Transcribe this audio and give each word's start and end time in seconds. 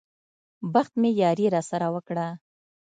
بخت 0.73 0.93
مې 1.01 1.09
ياري 1.21 1.47
راسره 1.55 1.87
وکړه. 1.95 2.27